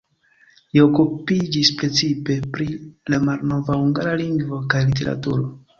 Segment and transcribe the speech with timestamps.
[0.77, 2.69] Li okupiĝis precipe pri
[3.15, 5.51] la malnova hungara lingvo kaj literaturo.